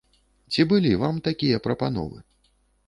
[0.53, 2.17] Ці былі вам такія прапановы?